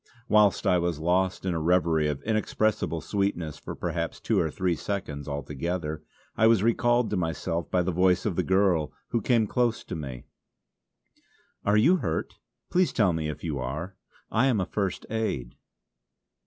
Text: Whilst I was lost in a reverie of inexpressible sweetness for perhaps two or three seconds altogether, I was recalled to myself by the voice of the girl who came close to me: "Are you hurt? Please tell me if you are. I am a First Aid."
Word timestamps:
Whilst 0.27 0.65
I 0.65 0.79
was 0.79 0.97
lost 0.97 1.45
in 1.45 1.53
a 1.53 1.59
reverie 1.61 2.07
of 2.07 2.23
inexpressible 2.23 3.01
sweetness 3.01 3.59
for 3.59 3.75
perhaps 3.75 4.19
two 4.19 4.39
or 4.39 4.49
three 4.49 4.75
seconds 4.75 5.27
altogether, 5.27 6.01
I 6.35 6.47
was 6.47 6.63
recalled 6.63 7.11
to 7.11 7.17
myself 7.17 7.69
by 7.69 7.83
the 7.83 7.91
voice 7.91 8.25
of 8.25 8.35
the 8.35 8.41
girl 8.41 8.91
who 9.09 9.21
came 9.21 9.45
close 9.45 9.83
to 9.83 9.95
me: 9.95 10.23
"Are 11.63 11.77
you 11.77 11.97
hurt? 11.97 12.33
Please 12.71 12.91
tell 12.91 13.13
me 13.13 13.29
if 13.29 13.43
you 13.43 13.59
are. 13.59 13.95
I 14.31 14.47
am 14.47 14.59
a 14.59 14.65
First 14.65 15.05
Aid." 15.11 15.53